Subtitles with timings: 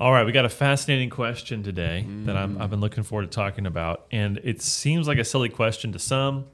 [0.00, 2.60] All right, we got a fascinating question today that I'm, mm.
[2.60, 5.98] I've been looking forward to talking about, and it seems like a silly question to
[5.98, 6.44] some,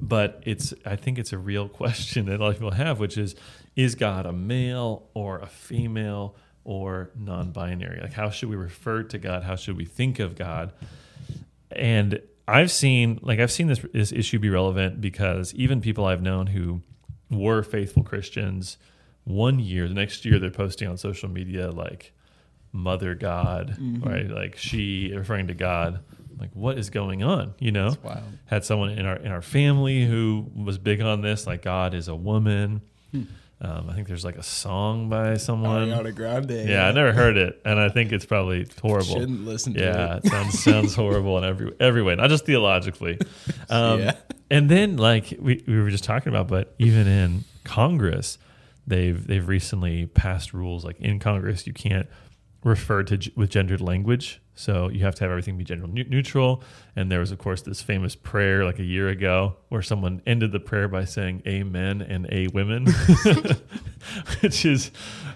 [0.00, 3.18] but it's I think it's a real question that a lot of people have, which
[3.18, 3.34] is:
[3.76, 8.00] Is God a male or a female or non-binary?
[8.00, 9.42] Like, how should we refer to God?
[9.42, 10.72] How should we think of God?
[11.70, 16.22] And I've seen like I've seen this this issue be relevant because even people I've
[16.22, 16.80] known who
[17.30, 18.78] were faithful Christians,
[19.24, 22.14] one year, the next year, they're posting on social media like
[22.72, 24.28] mother God, right?
[24.28, 26.00] Like she referring to God.
[26.38, 27.54] Like what is going on?
[27.58, 28.22] You know, wild.
[28.46, 31.46] had someone in our in our family who was big on this.
[31.46, 32.80] Like God is a woman.
[33.62, 35.88] Um, I think there's like a song by someone.
[35.90, 36.66] Ariana Grande.
[36.66, 39.04] yeah, I never heard it, and I think it's probably horrible.
[39.20, 40.24] Shouldn't listen to Yeah, it.
[40.24, 43.18] it sounds sounds horrible in every every way, not just theologically.
[43.68, 44.16] Um, Yeah.
[44.50, 48.38] And then, like we, we were just talking about, but even in Congress,
[48.86, 50.82] they've they've recently passed rules.
[50.84, 52.08] Like in Congress, you can't
[52.64, 56.62] refer to with gendered language, so you have to have everything be gender neu- neutral.
[56.94, 60.52] And there was, of course, this famous prayer like a year ago where someone ended
[60.52, 62.86] the prayer by saying "Amen" and "A women,"
[64.40, 64.90] which is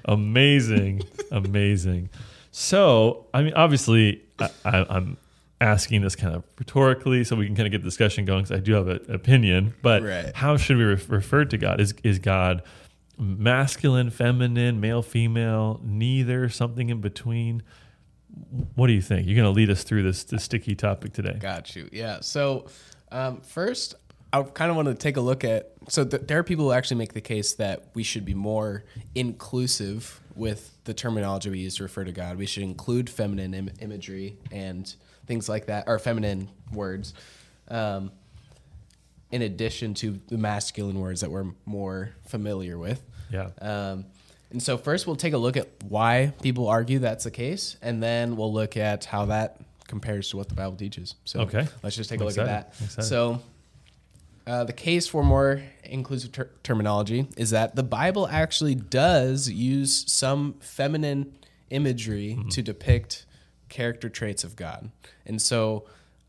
[0.05, 2.11] amazing, amazing.
[2.51, 5.17] So, I mean, obviously, I, I, I'm
[5.61, 8.57] asking this kind of rhetorically so we can kind of get the discussion going because
[8.57, 9.75] I do have an opinion.
[9.83, 10.35] But Right.
[10.35, 11.81] how should we ref- refer to God?
[11.81, 12.63] Is is God
[13.19, 17.63] masculine, feminine, male, female, neither, something in between?
[18.75, 19.27] What do you think?
[19.27, 21.37] You're going to lead us through this, this sticky topic today.
[21.39, 21.89] Got you.
[21.93, 22.21] Yeah.
[22.21, 22.67] So,
[23.13, 23.95] um, first,
[24.33, 25.73] I kind of want to take a look at.
[25.89, 28.85] So, th- there are people who actually make the case that we should be more
[29.15, 32.37] inclusive with the terminology we use to refer to God.
[32.37, 34.93] We should include feminine Im- imagery and
[35.27, 37.15] things like that, or feminine words,
[37.69, 38.11] um,
[39.35, 43.01] in addition to the masculine words that we're more familiar with.
[43.33, 43.49] Yeah.
[43.61, 44.05] Um,
[44.51, 48.01] and so first we'll take a look at why people argue that's the case, and
[48.03, 49.49] then we'll look at how that
[49.89, 51.17] compares to what the Bible teaches.
[51.25, 51.67] So Okay.
[51.83, 53.03] let's just take a look at that.
[53.05, 53.41] So
[54.47, 60.05] uh, the case for more inclusive ter- terminology is that the Bible actually does use
[60.13, 61.33] some feminine
[61.71, 62.49] imagery Mm-hmm.
[62.51, 63.27] to depict
[63.69, 64.91] character traits of God.
[65.27, 65.85] And so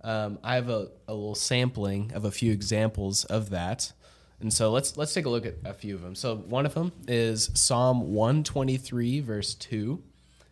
[0.05, 3.91] um, I have a, a little sampling of a few examples of that.
[4.39, 6.13] And so let's let's take a look at a few of them.
[6.13, 10.03] So one of them is Psalm 123 verse 2.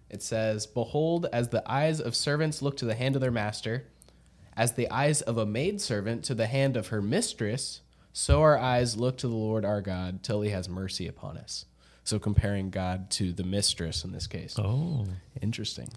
[0.09, 3.86] It says, "Behold, as the eyes of servants look to the hand of their master,
[4.58, 7.81] as the eyes of a maidservant to the hand of her mistress,
[8.12, 11.66] so our eyes look to the Lord our God till he has mercy upon us."
[12.03, 14.56] So comparing God to the mistress in this case.
[14.58, 15.06] Oh,
[15.41, 15.90] Interesting.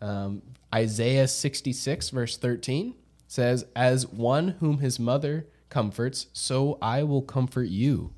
[0.00, 0.42] Um,
[0.74, 2.94] Isaiah 66, verse 13
[3.26, 8.12] says, As one whom his mother comforts, so I will comfort you.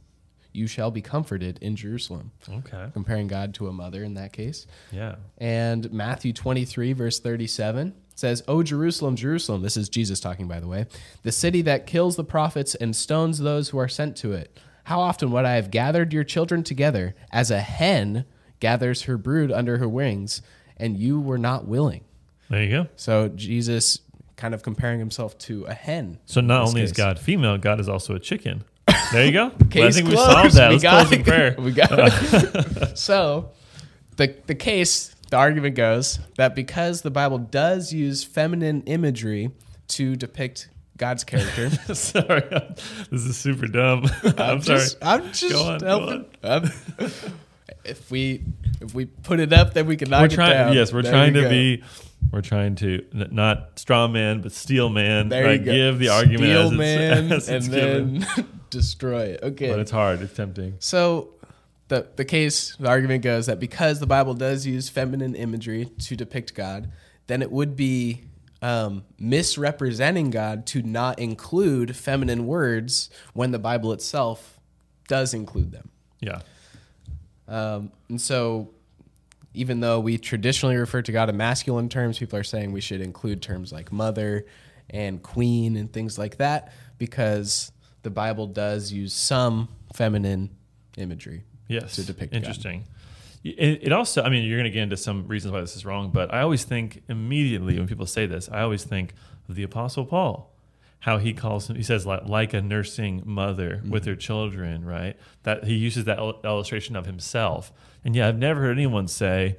[0.53, 2.33] You shall be comforted in Jerusalem.
[2.49, 2.89] okay.
[2.93, 4.67] Comparing God to a mother in that case.
[4.91, 5.17] Yeah.
[5.39, 10.67] And Matthew 23, verse 37 says, O Jerusalem, Jerusalem, this is Jesus talking, by the
[10.67, 10.87] way,
[11.23, 14.59] the city that kills the prophets and stones those who are sent to it.
[14.85, 18.25] How often would I have gathered your children together as a hen
[18.59, 20.43] gathers her brood under her wings,
[20.77, 22.05] and you were not willing?
[22.51, 22.89] There you go.
[22.97, 24.01] So Jesus
[24.37, 26.19] kind of comparing himself to a hen.
[26.27, 26.93] So not only is.
[26.93, 28.65] God female, God is also a chicken.
[29.13, 29.47] There you go.
[29.49, 30.31] Well, I Case think we closed.
[30.31, 30.69] solved that.
[30.69, 31.27] We Let's got close in it.
[31.27, 31.55] prayer.
[31.59, 32.99] We got it.
[32.99, 33.51] so
[34.17, 39.51] the the case, the argument goes that because the Bible does use feminine imagery
[39.89, 42.43] to depict God's character, sorry,
[43.11, 44.05] this is super dumb.
[44.39, 44.79] I'm, sorry.
[44.81, 46.25] just, I'm just Go on, go helping.
[46.45, 46.71] I'm-
[47.85, 48.43] if we
[48.81, 50.73] if we put it up, then we can knock we're it down.
[50.75, 51.49] Yes, we're There trying to go.
[51.49, 51.83] be.
[52.33, 55.29] We're trying to n- not straw man, but steel man.
[55.29, 55.59] There right?
[55.61, 55.73] you go.
[55.73, 58.19] Give the argument Steel as it's, man, as it's and given.
[58.21, 59.41] then destroy it.
[59.43, 60.23] Okay, But it's hard.
[60.23, 60.77] It's tempting.
[60.79, 61.35] So
[61.89, 66.17] the the case, the argument goes that because the Bible does use feminine imagery to
[66.17, 66.91] depict God,
[67.27, 68.23] then it would be
[68.63, 74.61] um, misrepresenting God to not include feminine words when the Bible itself
[75.09, 75.91] does include them.
[76.21, 76.41] Yeah.
[77.49, 78.71] Um, and so,
[79.55, 83.01] even though we traditionally refer to God in masculine terms, people are saying we should
[83.01, 84.47] include terms like mother
[84.89, 90.51] and queen and things like that because the Bible does use some feminine
[90.97, 91.45] imagery.
[91.69, 91.95] Yes.
[91.95, 92.39] to depict God.
[92.39, 92.85] Interesting.
[93.45, 95.87] It, it also, I mean, you're going to get into some reasons why this is
[95.87, 99.15] wrong, but I always think immediately when people say this, I always think
[99.49, 100.53] of the Apostle Paul,
[101.01, 103.91] how he calls him, he says, like, like a nursing mother Mm-hmm.
[103.91, 105.17] with her children, right?
[105.45, 107.73] That he uses that il- illustration of himself.
[108.05, 109.57] And yeah, I've never heard anyone say,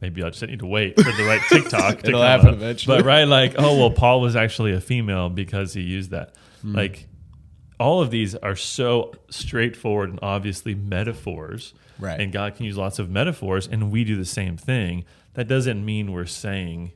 [0.00, 2.54] maybe I just need to wait for the right TikTok to happen up.
[2.54, 2.98] eventually.
[2.98, 6.34] But right, like, oh, well, Paul was actually a female because he used that.
[6.62, 6.74] Hmm.
[6.74, 7.06] Like,
[7.78, 11.74] all of these are so straightforward and obviously metaphors.
[11.98, 12.20] Right.
[12.20, 15.04] And God can use lots of metaphors, and we do the same thing.
[15.34, 16.92] That doesn't mean we're saying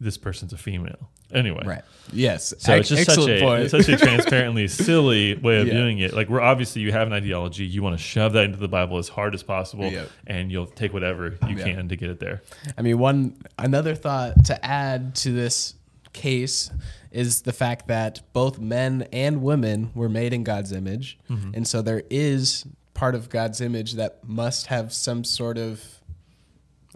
[0.00, 1.10] this person's a female.
[1.32, 1.62] Anyway.
[1.64, 1.82] Right.
[2.12, 2.54] Yes.
[2.58, 5.74] So Ex- it's just such a, such a transparently silly way of Yeah.
[5.74, 6.12] doing it.
[6.14, 8.98] Like we're obviously you have an ideology, you want to shove that into the Bible
[8.98, 9.92] as hard as possible,
[10.26, 11.64] and you'll take whatever you Yeah.
[11.64, 12.42] can to get it there.
[12.78, 15.74] I mean, one another thought to add to this
[16.12, 16.70] case
[17.12, 21.50] is the fact that both men and women were made in God's image, Mm-hmm.
[21.54, 22.64] and so there is
[22.94, 25.84] part of God's image that must have some sort of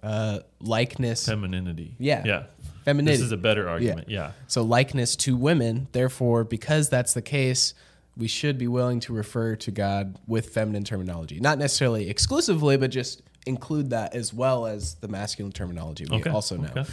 [0.02, 1.94] uh, likeness, Femininity.
[1.98, 2.22] Yeah.
[2.24, 2.42] Yeah.
[2.84, 3.16] Femininity.
[3.19, 4.08] This is a better argument.
[4.08, 4.32] Yeah.
[4.46, 5.88] So likeness to women.
[5.92, 7.75] Therefore, because that's the case,
[8.16, 11.40] we should be willing to refer to God with feminine terminology.
[11.40, 16.31] Not necessarily exclusively, but just include that as well as the masculine terminology we Okay.
[16.31, 16.70] also know.
[16.76, 16.84] Okay.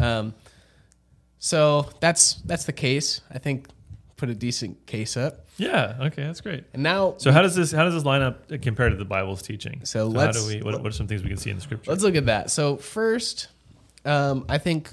[0.00, 0.34] Um,
[1.38, 3.20] so that's that's the case.
[3.30, 3.68] I think
[4.16, 5.46] put a decent case up.
[5.58, 5.96] Yeah.
[6.00, 6.22] Okay.
[6.24, 6.64] That's great.
[6.72, 9.42] And now So how does this how does this line up compared to the Bible's
[9.42, 9.80] teaching?
[9.84, 11.62] So how let's- do we what, what are some things we can see in the
[11.62, 11.90] scripture?
[11.90, 12.50] Let's look at that.
[12.50, 13.48] So first,
[14.04, 14.92] um, I think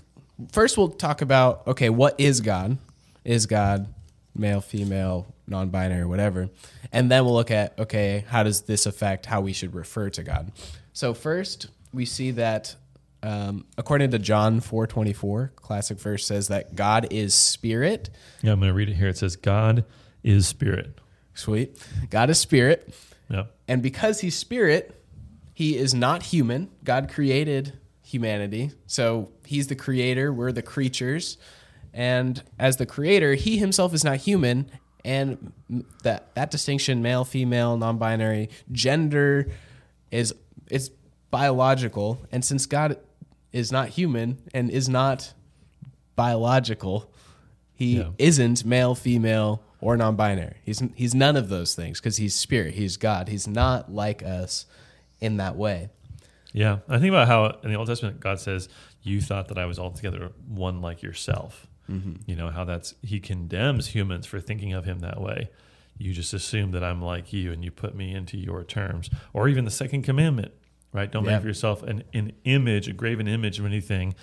[0.52, 2.78] first we'll talk about okay, what is God?
[3.24, 3.94] Is God
[4.36, 6.50] male, female, non-binary, whatever?
[6.92, 10.24] And then we'll look at okay, how does this affect how we should refer to
[10.24, 10.52] God?
[10.94, 12.76] So first, we see that
[13.22, 18.10] um, according to John four twenty four, classic verse says that God is spirit.
[18.42, 19.10] yeah, I'm going to read it here.
[19.10, 19.84] It says God
[20.24, 21.00] is spirit.
[21.34, 21.78] Sweet,
[22.10, 22.94] God is spirit.
[23.30, 23.44] Yeah.
[23.68, 25.04] And because he's spirit,
[25.54, 26.70] he is not human.
[26.84, 27.78] God created
[28.10, 28.72] humanity.
[28.88, 31.38] So he's the creator, we're the creatures.
[31.94, 34.70] And as the creator, he himself is not human.
[35.06, 35.54] And
[36.04, 39.48] that that distinction, male, female, non-binary, gender
[40.12, 40.34] is
[40.70, 40.92] is
[41.32, 42.20] biological.
[42.32, 42.98] And since God
[43.52, 45.34] is not human and is not
[46.16, 47.12] biological,
[47.74, 48.10] he Yeah.
[48.18, 50.58] isn't male, female, or non-binary.
[50.64, 52.74] He's he's none of those things because he's spirit.
[52.74, 53.30] He's God.
[53.30, 54.66] He's not like us
[55.22, 55.90] in that way.
[56.54, 56.80] Yeah.
[56.88, 58.70] I think about how in the Old Testament God says,
[59.04, 61.68] You thought that I was altogether one like yourself.
[61.90, 62.14] Mm-hmm.
[62.28, 65.50] You know, how that's he condemns humans for thinking of him that way.
[65.98, 69.10] You just assume that I'm like you and you put me into your terms.
[69.34, 70.54] Or even the second commandment,
[70.94, 71.12] right?
[71.12, 71.32] Don't Yeah.
[71.34, 74.16] make for yourself an, an image, a graven image of anything.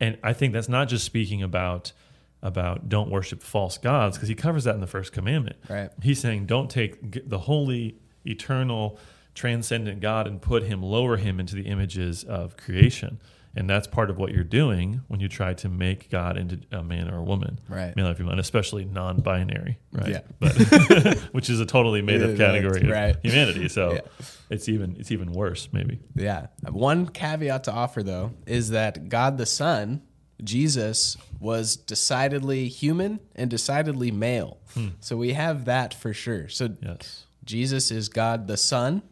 [0.00, 1.92] And I think that's not just speaking about
[2.40, 5.56] about don't worship false gods because he covers that in the first commandment.
[5.68, 5.90] Right.
[6.00, 8.96] He's saying don't take the holy, eternal,
[9.38, 13.20] transcendent God and put him, lower him into the images of creation.
[13.56, 16.82] And that's part of what you're doing when you try to make God into a
[16.84, 17.96] man or a woman, Right.
[17.96, 20.08] Male or female, and especially non-binary, right?
[20.10, 20.20] Yeah.
[20.38, 20.52] But
[21.32, 23.16] which is a totally made-up category of right.
[23.22, 23.68] humanity.
[23.68, 24.00] So Yeah.
[24.50, 25.98] it's even it's even worse, maybe.
[26.14, 26.48] Yeah.
[26.70, 30.02] One caveat to offer though is that God the Son,
[30.44, 34.58] Jesus, was decidedly human and decidedly male.
[34.74, 34.88] Hmm.
[35.00, 36.48] So we have that for sure.
[36.48, 37.24] So Yes.
[37.44, 39.02] Jesus is God the Son.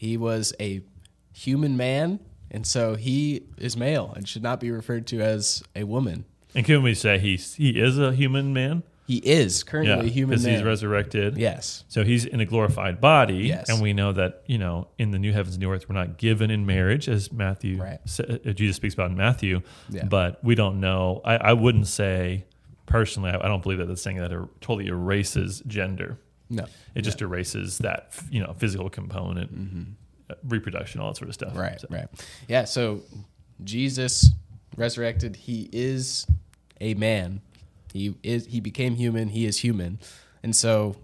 [0.00, 0.80] He was a
[1.34, 2.20] human man,
[2.50, 6.24] and so he is male and should not be referred to as a woman.
[6.54, 8.82] And can we say he's he is a human man?
[9.06, 11.36] He is currently Yeah, a human because he's resurrected.
[11.36, 11.84] yes.
[11.88, 13.68] So he's in a glorified body, Yes.
[13.68, 16.16] and we know that you know in the new heavens, and new earth, we're not
[16.16, 17.98] given in marriage, as Matthew Right.
[18.18, 19.60] uh, Jesus speaks about in Matthew.
[19.90, 20.06] Yeah.
[20.06, 21.20] But we don't know.
[21.26, 22.46] I, I wouldn't say
[22.86, 23.32] personally.
[23.32, 26.18] I, I don't believe that that's saying that it totally erases gender.
[26.50, 26.66] No.
[26.94, 29.96] It just erases that you know physical component,
[30.28, 31.50] uh, reproduction, all that sort of stuff.
[31.50, 31.60] Mm-hmm.
[31.60, 32.06] Right, So- right.
[32.48, 33.02] Yeah, so
[33.64, 34.30] Jesus
[34.76, 36.26] resurrected, he is
[36.80, 37.40] a man.
[37.92, 39.98] He is he became human, he is human.
[40.42, 40.96] And so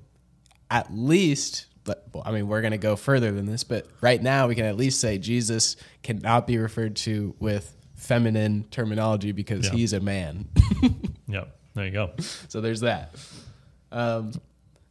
[0.70, 4.20] at least but well, I mean, we're going to go further than this, but right
[4.20, 9.66] now we can at least say Jesus cannot be referred to with feminine terminology because
[9.66, 9.72] Yeah.
[9.72, 10.48] he's a man.
[11.28, 11.56] yep.
[11.74, 12.10] There you go.
[12.48, 13.14] so there's that.
[13.92, 14.32] Um,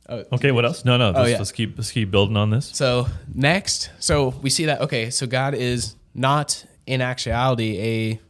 [0.09, 0.51] oh, Okay.
[0.51, 0.85] What else?
[0.85, 1.09] No, no.
[1.09, 1.37] Oh, let's, yeah.
[1.37, 2.71] let's keep let's keep building on this.
[2.73, 8.21] So next, so we see that okay, so God is not in actuality a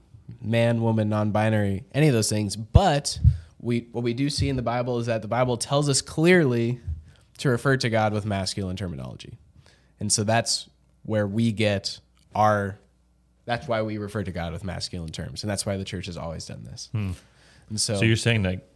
[0.41, 3.20] man, woman, non-binary, any of those things, but
[3.60, 6.79] we what we do see in the Bible is that the Bible tells us clearly
[7.39, 9.38] to refer to God with masculine terminology.
[10.00, 10.70] And so that's
[11.03, 12.00] where we get
[12.34, 12.77] our
[13.46, 15.44] that's why we refer to God with masculine terms.
[15.44, 16.89] And that's why the church has always done this.
[16.91, 17.12] Hmm.
[17.70, 18.67] And so, So you're saying that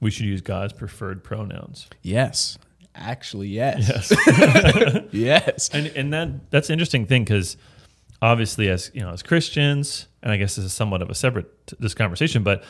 [0.00, 1.88] we should use God's preferred pronouns.
[2.02, 2.58] yes.
[2.92, 4.10] Actually, yes.
[4.10, 5.04] Yes.
[5.12, 5.70] yes.
[5.72, 7.56] and and that that's an interesting thing because
[8.22, 11.48] obviously as you know as christians and i guess this is somewhat of a separate
[11.78, 12.62] this conversation but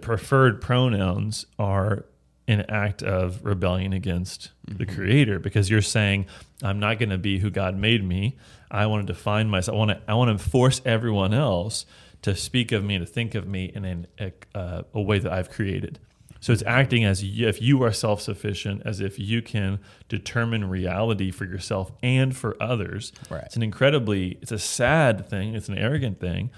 [0.00, 2.04] preferred pronouns are
[2.46, 6.24] an act of rebellion against the creator because you're saying
[6.62, 8.36] i'm not going to be who god made me
[8.70, 11.84] i want to define myself i want to i want to force everyone else
[12.22, 15.32] to speak of me to think of me in an, a, uh, a way that
[15.32, 15.98] i've created
[16.40, 21.30] So it's acting as if you are self sufficient, as if you can determine reality
[21.30, 23.12] for yourself and for others.
[23.28, 23.42] Right.
[23.44, 26.50] It's an incredibly, it's a sad thing, it's an arrogant thing.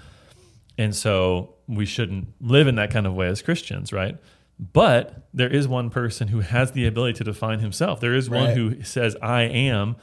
[0.77, 4.17] And so we shouldn't live in that kind of way as Christians, right?
[4.59, 7.99] But there is one person who has the ability to define himself.
[7.99, 8.55] There is one Right.
[8.57, 9.95] who says, I am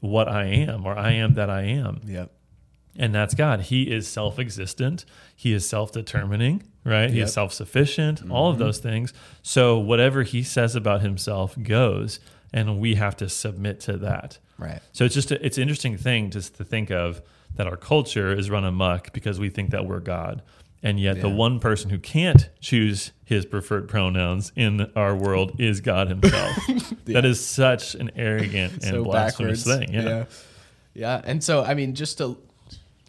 [0.00, 2.32] what I am, or I am that I am Yep.
[2.96, 3.62] And that's God.
[3.62, 5.04] He is self-existent.
[5.34, 7.10] He is self-determining, right?
[7.10, 8.28] He is self-sufficient.
[8.30, 8.64] All of mm-hmm.
[8.64, 9.12] those things.
[9.42, 12.20] So whatever he says about himself goes,
[12.52, 14.38] and we have to submit to that.
[14.58, 14.80] Right.
[14.92, 17.22] So it's just a, it's an interesting thing just to think of
[17.54, 20.42] that our culture is run amok because we think that we're God.
[20.82, 25.80] And yet the one person who can't choose his preferred pronouns in our world is
[25.80, 26.56] God himself.
[27.08, 29.90] That is such an arrogant and so blasphemous backwards.
[29.90, 29.94] thing.
[29.94, 30.08] Yeah.
[30.08, 30.24] yeah.
[30.92, 31.22] Yeah.
[31.24, 32.36] And so, I mean, just to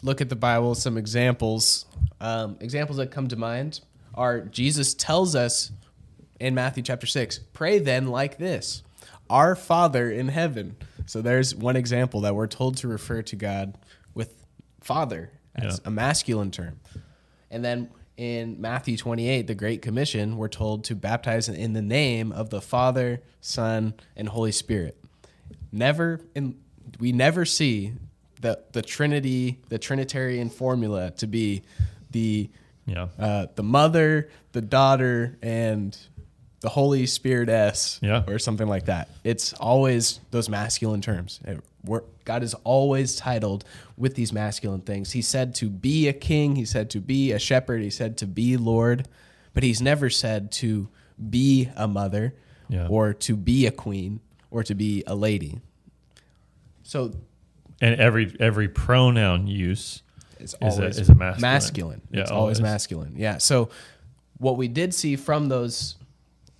[0.02, 1.86] look at the Bible, some examples,
[2.20, 3.80] um, examples that come to mind
[4.14, 5.72] are Jesus tells us
[6.38, 8.82] in Matthew chapter 6, pray then like this
[9.28, 10.76] Our Father in heaven.
[11.06, 13.76] So there's one example that we're told to refer to God
[14.14, 14.46] with
[14.80, 15.88] Father as Yeah.
[15.88, 16.80] a masculine term.
[17.50, 22.32] And then in Matthew 28, the Great Commission, we're told to baptize in the name
[22.32, 24.96] of the Father, Son, and Holy Spirit.
[25.72, 26.56] Never in
[26.98, 27.92] we never see
[28.40, 31.62] the the Trinity, the Trinitarian formula to be
[32.10, 32.50] the
[32.86, 33.08] Yeah.
[33.18, 35.96] uh, the mother, the daughter, and
[36.60, 38.24] the Holy Spirit S, Yeah.
[38.26, 39.08] or something like that.
[39.24, 41.40] It's always those masculine terms.
[41.44, 43.64] It- we're- God is always titled
[43.96, 45.12] with these masculine things.
[45.12, 46.56] He said to be a king.
[46.56, 47.80] He said to be a shepherd.
[47.82, 49.08] He said to be Lord,
[49.54, 50.88] but he's never said to
[51.30, 52.34] be a mother,
[52.68, 52.88] Yeah.
[52.88, 54.20] or to be a queen,
[54.50, 55.60] or to be a lady.
[56.82, 57.12] So
[57.80, 60.02] and every every pronoun use
[60.38, 61.40] Is a- always is a masculine.
[61.40, 62.02] masculine.
[62.12, 62.60] Yeah, it's always always.
[62.72, 63.14] masculine.
[63.16, 63.38] Yeah.
[63.38, 63.70] So
[64.38, 65.96] what we did see from those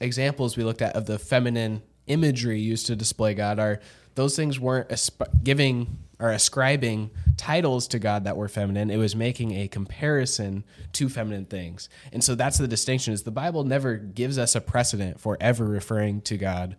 [0.00, 3.80] examples we looked at of the feminine imagery used to display God are
[4.14, 8.90] those things weren't asp- giving or ascribing titles to God that were feminine.
[8.90, 11.88] It was making a comparison to feminine things.
[12.12, 15.64] And so that's the distinction is the Bible never gives us a precedent for ever
[15.64, 16.76] referring to God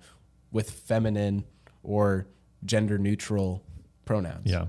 [0.52, 1.46] with feminine
[1.82, 2.28] or
[2.66, 3.64] gender neutral
[4.06, 4.42] pronouns.
[4.50, 4.68] Yeah.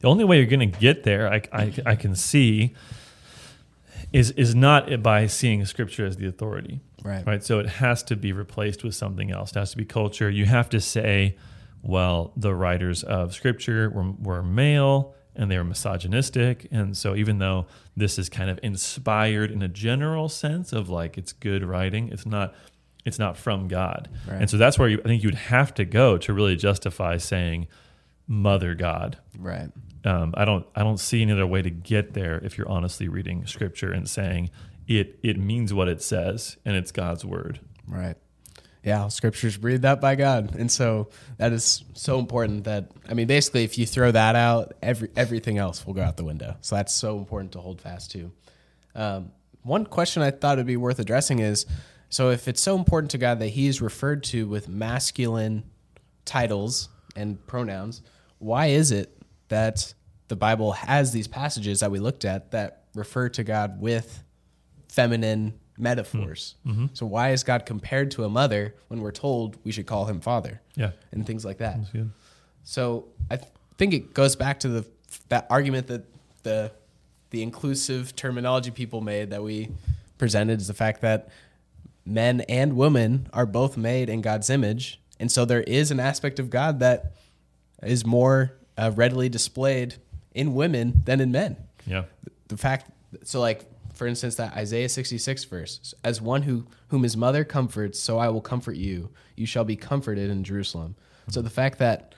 [0.00, 2.74] The only way you're going to get there, I, I, I can see,
[4.12, 6.80] is is not by seeing Scripture as the authority.
[7.04, 7.26] Right.
[7.26, 7.42] Right.
[7.44, 9.52] So it has to be replaced with something else.
[9.52, 10.28] It has to be culture.
[10.30, 11.36] You have to say,
[11.82, 17.38] well, the writers of Scripture were, were male and they were misogynistic, and so even
[17.38, 17.64] though
[17.96, 22.26] this is kind of inspired in a general sense of like it's good writing, it's
[22.26, 22.54] not.
[23.04, 24.40] It's not from God, Right.
[24.42, 27.66] and so that's where you, I think you'd have to go to really justify saying,
[28.26, 29.70] "Mother God." Right.
[30.04, 33.08] um, I don't I don't see any other way to get there if you're honestly
[33.08, 34.50] reading scripture and saying
[34.86, 37.60] it it means what it says and it's God's word.
[37.86, 38.16] Right.
[38.84, 40.56] Yeah, scriptures breathed out by God.
[40.56, 44.74] And so that is so important that I mean basically if you throw that out,
[44.82, 46.56] every everything else will go out the window.
[46.62, 48.32] So that's so important to hold fast to.
[48.94, 49.30] Um,
[49.62, 51.64] one question I thought would be worth addressing is
[52.08, 55.62] so if it's so important to God that he is referred to with masculine
[56.24, 58.02] titles and pronouns,
[58.38, 59.16] why is it
[59.48, 59.94] that
[60.28, 64.22] the Bible has these passages that we looked at that refer to God with
[64.88, 66.54] feminine metaphors?
[66.66, 66.70] Mm-hmm.
[66.84, 66.94] Mm-hmm.
[66.94, 70.20] So why is God compared to a mother when we're told we should call him
[70.20, 70.92] father Yeah.
[71.12, 71.78] and things like that?
[72.64, 74.86] So I th- think it goes back to the
[75.28, 76.04] that argument that
[76.42, 76.70] the
[77.30, 79.68] the inclusive terminology people made that we
[80.18, 81.28] presented is the fact that
[82.06, 86.38] men and women are both made in God's image, and so there is an aspect
[86.38, 87.12] of God that
[87.82, 89.94] is more uh, readily displayed
[90.34, 91.56] in women than in men.
[91.86, 92.04] Yeah.
[92.48, 92.90] The fact,
[93.22, 93.64] so like
[93.94, 98.18] for instance, that Isaiah sixty six verse, as one who whom his mother comforts, so
[98.18, 99.10] I will comfort you.
[99.36, 100.96] You shall be comforted in Jerusalem.
[101.28, 102.16] So the fact that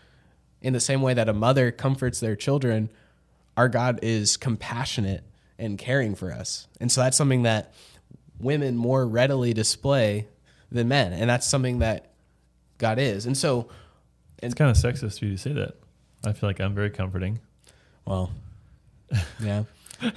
[0.63, 2.89] in the same way that a mother comforts their children,
[3.55, 5.25] our God is compassionate
[5.59, 6.69] and caring for us.
[6.81, 7.75] And so that's something that
[8.41, 10.27] women more readily display
[10.73, 11.13] than men.
[11.13, 12.14] And that's something that
[12.79, 13.27] God is.
[13.27, 13.69] And so,
[14.43, 15.75] It's kind of sexist for you to say that.
[16.25, 17.41] I feel like I'm very comforting.
[18.07, 18.33] well,
[19.41, 19.65] yeah,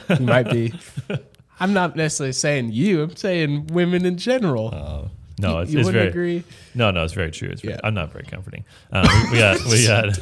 [0.10, 0.74] you might be.
[1.60, 4.70] I'm not necessarily saying you, I'm saying women in general.
[4.74, 5.08] Uh,
[5.40, 6.44] no, You- it's, you it's wouldn't very agree?
[6.76, 7.50] no, no, it's very true.
[7.50, 7.80] It's very, Yeah.
[7.84, 8.64] I'm not very comforting.
[8.92, 10.18] Um, We had, we had,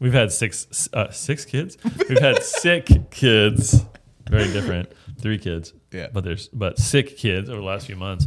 [0.00, 1.76] we've had six uh, six kids.
[2.08, 3.84] We've had sick kids.
[4.28, 4.92] Very different.
[5.20, 5.72] Three kids.
[5.92, 6.08] Yeah.
[6.12, 8.26] But there's but sick kids over the last few months.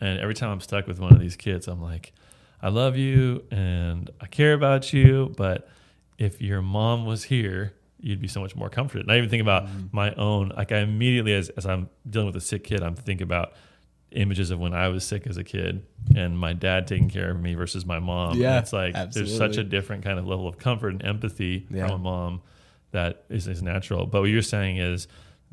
[0.00, 2.12] And every time I'm stuck with one of these kids, I'm like,
[2.60, 5.68] I love you and I care about you, but
[6.18, 9.02] if your mom was here, you'd be so much more comforted.
[9.06, 9.86] And I even think about Mm-hmm.
[9.92, 13.24] my own, like I immediately, as, as I'm dealing with a sick kid, I'm thinking
[13.24, 13.52] about
[14.10, 15.84] images of when I was sick as a kid
[16.16, 18.32] and my dad taking care of me versus my mom.
[18.32, 21.66] And Yeah, it's like there's such a different kind of level of comfort and empathy
[21.70, 21.86] Yeah.
[21.86, 22.42] from a mom
[22.92, 24.06] that is, is natural.
[24.06, 25.06] But what you're saying is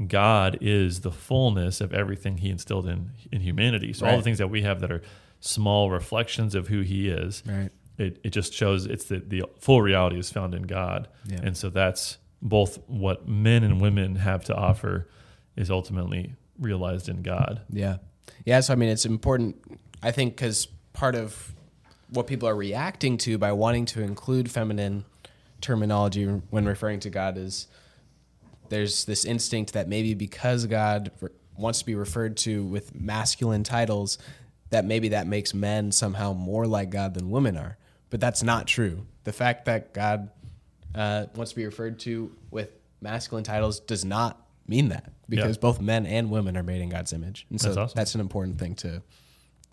[0.08, 3.92] God is the fullness of everything He instilled in in humanity.
[3.94, 5.02] So all the things that we have that are
[5.40, 7.70] small reflections of who He is, Right.
[7.98, 11.08] it, it just shows it's the, the full reality is found in God.
[11.26, 11.40] Yeah.
[11.44, 15.08] And so that's both what men and women have to offer
[15.56, 17.62] is ultimately realized in God.
[17.70, 17.98] Yeah.
[18.46, 18.60] Yeah.
[18.60, 19.56] So, I mean, it's important,
[20.04, 21.54] I think, because part of
[22.10, 25.06] what people are reacting to by wanting to include feminine
[25.62, 27.68] terminology when referring to God is
[28.70, 31.12] there's this instinct that maybe because God
[31.58, 34.18] wants to be referred to with masculine titles,
[34.76, 37.78] that maybe that makes men somehow more like God than women are.
[38.10, 39.06] But that's not true.
[39.24, 40.30] The fact that God
[40.94, 42.70] uh, wants to be referred to with
[43.02, 45.62] masculine titles does not mean that because Yeah.
[45.62, 47.46] both men and women are made in God's image.
[47.50, 49.02] And so That's that's, an important thing to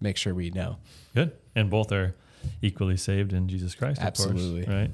[0.00, 0.78] make sure we know.
[1.14, 1.32] Good.
[1.54, 2.14] And both are
[2.60, 4.64] equally saved in Jesus Christ, of Absolutely.
[4.64, 4.74] course.
[4.76, 4.90] Right.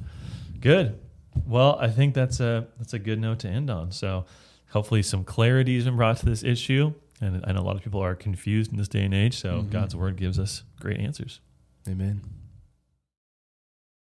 [0.60, 0.98] Good.
[1.46, 3.92] Well, I think that's a that's a good note to end on.
[3.92, 4.24] So
[4.70, 6.92] hopefully some clarity has been brought to this issue.
[7.20, 9.36] And I know a lot of people are confused in this day and age.
[9.38, 9.70] So mm-hmm.
[9.70, 11.40] God's word gives us great answers.
[11.88, 12.22] Amen.